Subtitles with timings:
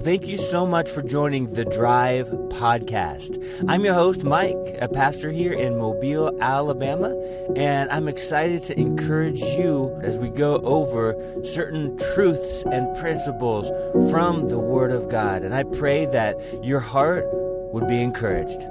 [0.00, 3.36] Well, thank you so much for joining the Drive podcast.
[3.68, 7.14] I'm your host, Mike, a pastor here in Mobile, Alabama,
[7.54, 13.68] and I'm excited to encourage you as we go over certain truths and principles
[14.10, 15.42] from the Word of God.
[15.42, 17.26] And I pray that your heart
[17.70, 18.66] would be encouraged.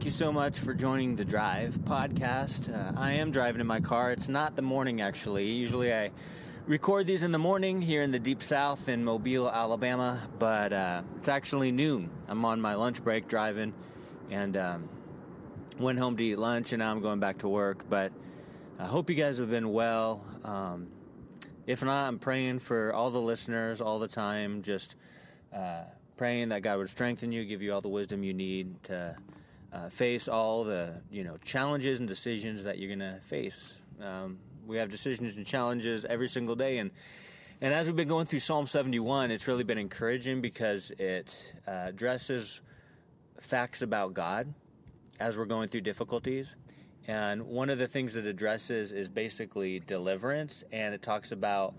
[0.00, 2.74] Thank you so much for joining the Drive podcast.
[2.74, 4.12] Uh, I am driving in my car.
[4.12, 5.50] It's not the morning, actually.
[5.50, 6.10] Usually I
[6.66, 11.02] record these in the morning here in the deep south in Mobile, Alabama, but uh,
[11.18, 12.08] it's actually noon.
[12.28, 13.74] I'm on my lunch break driving
[14.30, 14.88] and um,
[15.78, 17.84] went home to eat lunch, and now I'm going back to work.
[17.86, 18.10] But
[18.78, 20.24] I hope you guys have been well.
[20.44, 20.88] Um,
[21.66, 24.96] if not, I'm praying for all the listeners all the time, just
[25.54, 25.82] uh,
[26.16, 29.14] praying that God would strengthen you, give you all the wisdom you need to
[29.72, 33.76] uh, face all the you know challenges and decisions that you're going to face.
[34.02, 36.90] Um, we have decisions and challenges every single day, and
[37.60, 41.88] and as we've been going through Psalm 71, it's really been encouraging because it uh,
[41.88, 42.62] addresses
[43.38, 44.54] facts about God
[45.18, 46.56] as we're going through difficulties.
[47.06, 51.74] And one of the things it addresses is basically deliverance, and it talks about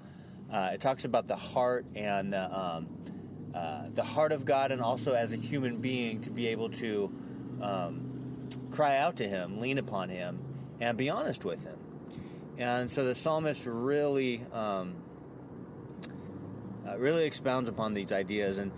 [0.52, 2.88] uh, it talks about the heart and the um,
[3.56, 7.12] uh, the heart of God, and also as a human being to be able to
[7.62, 10.40] um, cry out to Him, lean upon Him,
[10.80, 11.78] and be honest with Him.
[12.58, 14.96] And so the psalmist really, um,
[16.88, 18.58] uh, really expounds upon these ideas.
[18.60, 18.72] And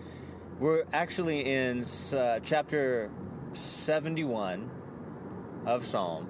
[0.59, 3.11] we're actually in uh, chapter
[3.53, 4.69] 71
[5.65, 6.29] of Psalms,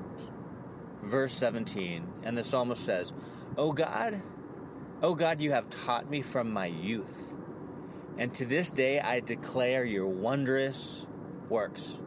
[1.04, 2.08] verse 17.
[2.24, 3.14] And the psalmist says,
[3.58, 4.22] O God,
[5.02, 7.34] O God, you have taught me from my youth.
[8.18, 11.06] And to this day I declare your wondrous
[11.50, 12.02] works.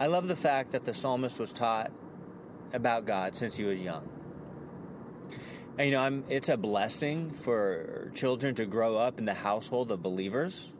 [0.00, 1.92] I love the fact that the psalmist was taught
[2.72, 4.08] about God since he was young.
[5.78, 9.92] And, you know, I'm, it's a blessing for children to grow up in the household
[9.92, 10.72] of believers,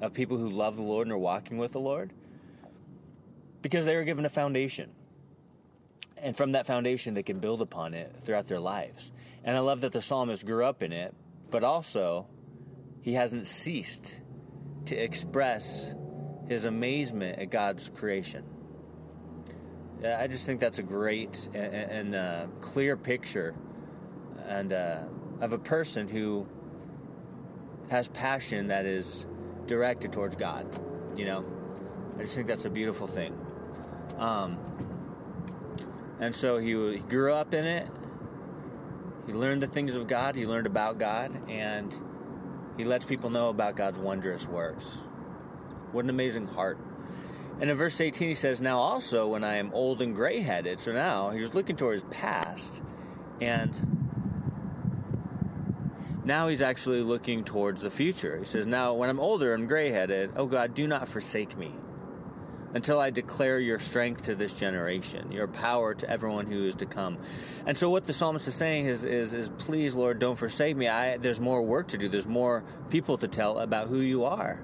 [0.00, 2.12] of people who love the Lord and are walking with the Lord,
[3.62, 4.90] because they are given a foundation.
[6.16, 9.12] And from that foundation, they can build upon it throughout their lives.
[9.44, 11.14] And I love that the psalmist grew up in it,
[11.50, 12.26] but also
[13.02, 14.16] he hasn't ceased
[14.86, 15.94] to express
[16.48, 18.44] his amazement at God's creation.
[20.04, 23.54] I just think that's a great and, and uh, clear picture
[24.46, 25.02] and uh,
[25.40, 26.46] of a person who
[27.90, 29.26] has passion that is
[29.66, 30.66] directed towards God.
[31.16, 31.44] You know,
[32.18, 33.38] I just think that's a beautiful thing.
[34.18, 34.58] Um,
[36.20, 37.88] and so he, he grew up in it.
[39.26, 40.36] He learned the things of God.
[40.36, 41.98] He learned about God, and
[42.76, 45.02] he lets people know about God's wondrous works.
[45.92, 46.78] What an amazing heart.
[47.60, 50.78] And in verse 18, he says, Now also, when I am old and gray headed,
[50.78, 52.82] so now he was looking towards his past,
[53.40, 53.96] and
[56.26, 58.36] now he's actually looking towards the future.
[58.36, 61.72] He says, Now, when I'm older and gray headed, oh God, do not forsake me
[62.74, 66.86] until I declare your strength to this generation, your power to everyone who is to
[66.86, 67.16] come.
[67.64, 70.88] And so, what the psalmist is saying is, is, is please, Lord, don't forsake me.
[70.88, 74.60] I, there's more work to do, there's more people to tell about who you are.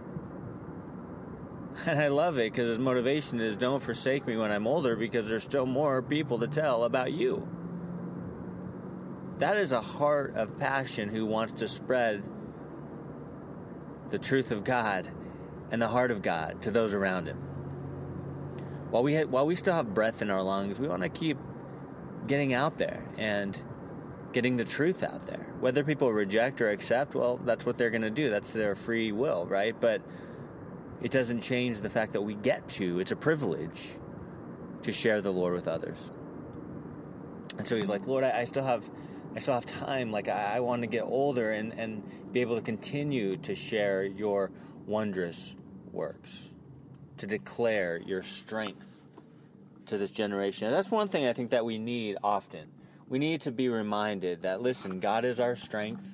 [1.87, 5.29] And I love it because his motivation is don't forsake me when I'm older because
[5.29, 7.49] there's still more people to tell about you.
[9.39, 12.23] That is a heart of passion who wants to spread
[14.11, 15.11] the truth of God
[15.71, 17.39] and the heart of God to those around him.
[18.91, 21.39] While we, ha- while we still have breath in our lungs, we want to keep
[22.27, 23.61] getting out there and
[24.33, 25.47] getting the truth out there.
[25.61, 28.29] Whether people reject or accept, well, that's what they're going to do.
[28.29, 29.75] That's their free will, right?
[29.81, 30.03] But
[31.03, 33.01] it doesn't change the fact that we get to.
[33.01, 33.91] It's a privilege
[34.83, 35.99] to share the Lord with others.
[37.59, 38.89] And so he's like, Lord, I, I still have
[39.35, 40.13] I still have time.
[40.13, 44.05] Like I, I want to get older and, and be able to continue to share
[44.05, 44.51] your
[44.87, 45.55] wondrous
[45.91, 46.51] works,
[47.19, 49.01] to declare your strength
[49.87, 50.69] to this generation.
[50.69, 52.69] And that's one thing I think that we need often.
[53.09, 56.07] We need to be reminded that listen, God is our strength.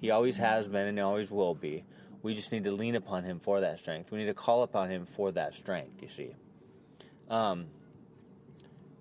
[0.00, 1.84] He always has been and he always will be.
[2.22, 4.10] We just need to lean upon Him for that strength.
[4.10, 6.34] We need to call upon Him for that strength, you see.
[7.28, 7.66] Um,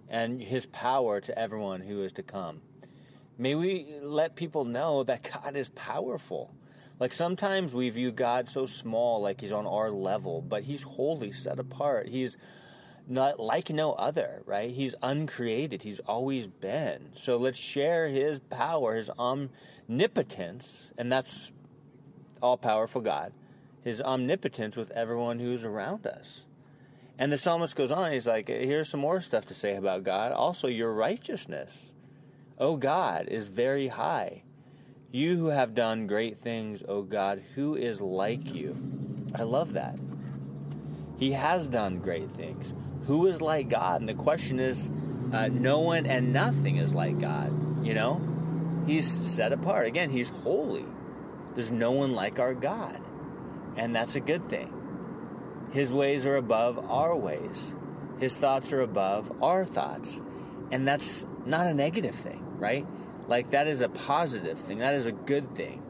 [0.10, 2.62] and His power to everyone who is to come.
[3.38, 6.54] May we let people know that God is powerful.
[7.00, 11.32] Like sometimes we view God so small, like He's on our level, but He's wholly
[11.32, 12.10] set apart.
[12.10, 12.38] He's
[13.08, 14.72] not like no other, right?
[14.72, 15.84] He's uncreated.
[15.84, 17.10] He's always been.
[17.14, 21.52] So let's share his power, his omnipotence, and that's
[22.42, 23.34] all powerful God,
[23.84, 26.42] his omnipotence with everyone who's around us.
[27.18, 30.32] And the psalmist goes on, he's like, here's some more stuff to say about God.
[30.32, 31.94] Also, your righteousness.
[32.58, 34.44] O God, is very high.
[35.12, 38.78] You who have done great things, O God, who is like you?
[39.36, 40.00] I love that.
[41.18, 42.74] He has done great things.
[43.08, 44.02] Who is like God?
[44.02, 44.90] And the question is
[45.34, 48.22] uh, no one and nothing is like God, you know?
[48.88, 49.88] He's set apart.
[49.88, 50.86] Again, He's holy.
[51.54, 53.00] There's no one like our God.
[53.76, 54.74] And that's a good thing.
[55.72, 57.74] His ways are above our ways,
[58.20, 60.22] His thoughts are above our thoughts.
[60.72, 62.86] And that's not a negative thing, right?
[63.28, 65.82] Like, that is a positive thing, that is a good thing.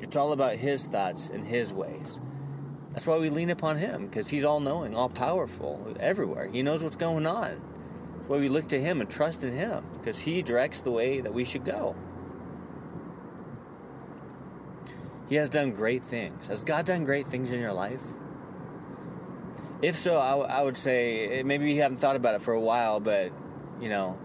[0.00, 2.20] It's all about His thoughts and His ways.
[2.92, 6.48] That's why we lean upon Him, because He's all knowing, all powerful, everywhere.
[6.48, 7.60] He knows what's going on.
[8.16, 11.20] That's why we look to Him and trust in Him, because He directs the way
[11.20, 11.96] that we should go.
[15.30, 16.48] He has done great things.
[16.48, 18.00] Has God done great things in your life?
[19.80, 22.52] If so, I, w- I would say eh, maybe you haven't thought about it for
[22.52, 23.30] a while, but
[23.80, 24.18] you know,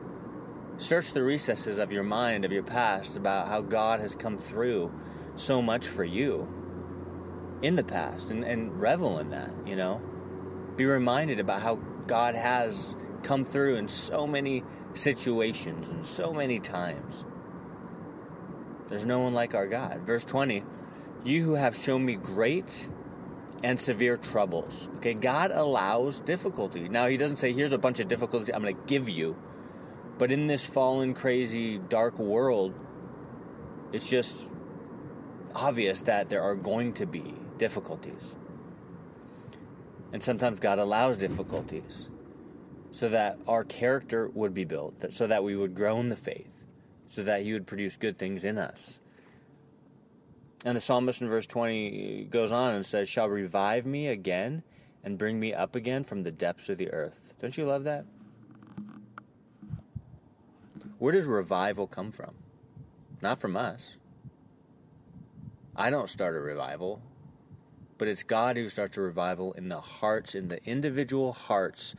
[0.80, 4.92] search the recesses of your mind, of your past, about how God has come through
[5.36, 6.52] so much for you
[7.62, 10.02] in the past and, and revel in that, you know.
[10.76, 11.76] Be reminded about how
[12.08, 14.64] God has come through in so many
[14.96, 17.24] situations and so many times.
[18.88, 20.02] There's no one like our God.
[20.02, 20.64] Verse 20
[21.26, 22.88] You who have shown me great
[23.64, 24.90] and severe troubles.
[24.98, 26.88] Okay, God allows difficulty.
[26.88, 29.36] Now, He doesn't say, Here's a bunch of difficulties I'm going to give you.
[30.20, 32.76] But in this fallen, crazy, dark world,
[33.92, 34.38] it's just
[35.56, 38.36] obvious that there are going to be difficulties.
[40.14, 42.10] And sometimes God allows difficulties
[42.92, 46.52] so that our character would be built, so that we would grow in the faith,
[47.08, 49.00] so that He would produce good things in us.
[50.66, 54.64] And the psalmist in verse 20 goes on and says, Shall revive me again
[55.04, 57.36] and bring me up again from the depths of the earth.
[57.40, 58.06] Don't you love that?
[60.98, 62.34] Where does revival come from?
[63.22, 63.98] Not from us.
[65.76, 67.00] I don't start a revival,
[68.00, 71.96] but it's God who starts a revival in the hearts, in the individual hearts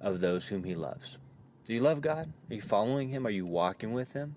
[0.00, 1.18] of those whom He loves.
[1.64, 2.32] Do you love God?
[2.50, 3.26] Are you following Him?
[3.28, 4.34] Are you walking with Him?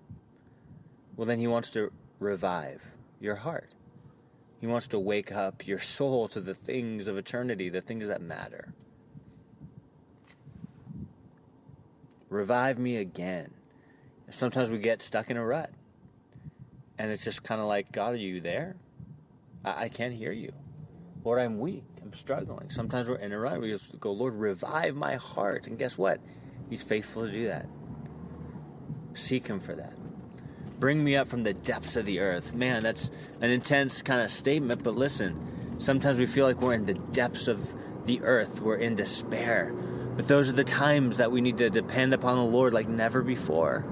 [1.16, 1.90] Well, then He wants to
[2.20, 2.91] revive
[3.22, 3.70] your heart.
[4.60, 8.20] He wants to wake up your soul to the things of eternity, the things that
[8.20, 8.74] matter.
[12.28, 13.52] Revive me again.
[14.30, 15.70] Sometimes we get stuck in a rut.
[16.98, 18.76] And it's just kind of like, God, are you there?
[19.64, 20.52] I, I can't hear you.
[21.24, 21.84] Lord, I'm weak.
[22.02, 22.70] I'm struggling.
[22.70, 23.60] Sometimes we're in a rut.
[23.60, 25.66] We just go, Lord, revive my heart.
[25.66, 26.20] And guess what?
[26.70, 27.66] He's faithful to do that.
[29.14, 29.92] Seek Him for that.
[30.78, 32.54] Bring me up from the depths of the earth.
[32.54, 33.10] Man, that's
[33.40, 37.48] an intense kind of statement, but listen, sometimes we feel like we're in the depths
[37.48, 37.74] of
[38.06, 39.72] the earth, we're in despair.
[40.16, 43.22] But those are the times that we need to depend upon the Lord like never
[43.22, 43.84] before.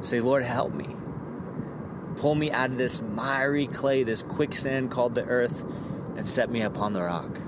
[0.00, 0.88] Say, Lord, help me.
[2.16, 5.64] Pull me out of this miry clay, this quicksand called the earth,
[6.16, 7.38] and set me upon the rock.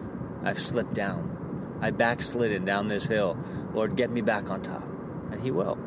[0.42, 1.78] I've slipped down.
[1.82, 3.36] I backslidden down this hill.
[3.74, 4.84] Lord, get me back on top.
[5.30, 5.78] And He will.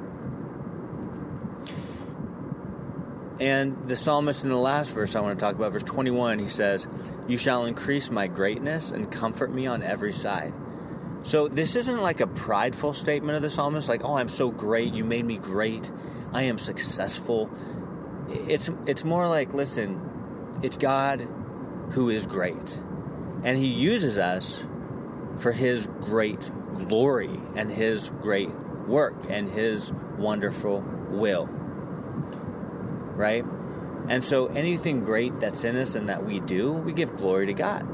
[3.39, 6.47] And the psalmist in the last verse I want to talk about, verse 21, he
[6.47, 6.87] says,
[7.27, 10.53] You shall increase my greatness and comfort me on every side.
[11.23, 14.93] So this isn't like a prideful statement of the psalmist, like, Oh, I'm so great.
[14.93, 15.91] You made me great.
[16.33, 17.49] I am successful.
[18.29, 21.27] It's, it's more like, listen, it's God
[21.91, 22.81] who is great.
[23.43, 24.63] And he uses us
[25.37, 26.49] for his great
[26.87, 28.49] glory and his great
[28.87, 31.47] work and his wonderful will
[33.17, 33.43] right?
[34.07, 37.53] And so anything great that's in us and that we do, we give glory to
[37.53, 37.85] God.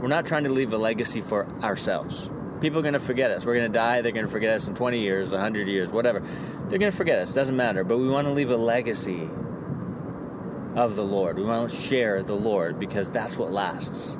[0.00, 2.30] We're not trying to leave a legacy for ourselves.
[2.60, 3.44] People are going to forget us.
[3.44, 4.00] We're going to die.
[4.00, 6.20] They're going to forget us in 20 years, 100 years, whatever.
[6.68, 7.32] They're going to forget us.
[7.32, 7.84] Doesn't matter.
[7.84, 9.28] But we want to leave a legacy
[10.74, 11.36] of the Lord.
[11.36, 14.16] We want to share the Lord because that's what lasts.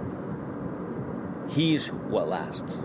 [1.49, 2.81] He's what lasts.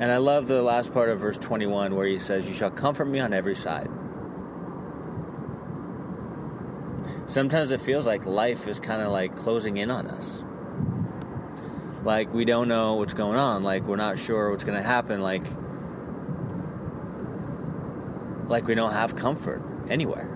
[0.00, 3.06] And I love the last part of verse 21 where he says, You shall comfort
[3.06, 3.90] me on every side.
[7.28, 10.42] Sometimes it feels like life is kind of like closing in on us.
[12.02, 15.20] Like we don't know what's going on, like we're not sure what's going to happen,
[15.20, 15.44] like
[18.48, 20.28] like we don't have comfort anywhere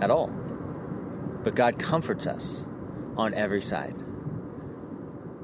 [0.00, 0.28] at all.
[1.42, 2.64] But God comforts us
[3.16, 3.94] on every side.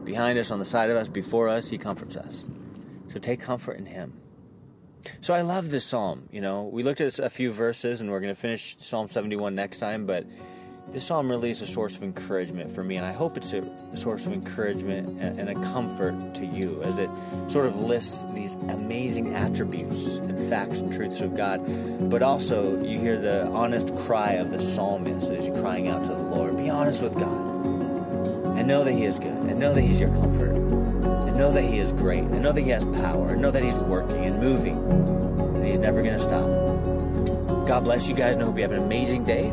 [0.05, 2.45] Behind us, on the side of us, before us, he comforts us.
[3.09, 4.21] So take comfort in him.
[5.21, 6.63] So I love this psalm, you know.
[6.65, 10.07] We looked at a few verses and we're going to finish Psalm 71 next time,
[10.07, 10.27] but
[10.95, 13.65] this psalm really is a source of encouragement for me, and I hope it's a
[13.97, 17.11] source of encouragement and a comfort to you as it
[17.49, 22.09] sort of lists these amazing attributes and facts and truths of God.
[22.09, 26.11] But also, you hear the honest cry of the psalmist as you're crying out to
[26.11, 26.57] the Lord.
[26.57, 27.45] Be honest with God
[28.57, 31.65] and know that He is good, and know that He's your comfort, and know that
[31.65, 34.39] He is great, and know that He has power, and know that He's working and
[34.39, 36.47] moving, and He's never going to stop.
[37.67, 39.53] God bless you guys, and I hope you have an amazing day